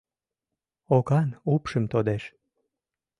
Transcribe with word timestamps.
Окан 0.95 1.29
упшым 1.53 1.83
тодеш. 1.91 2.23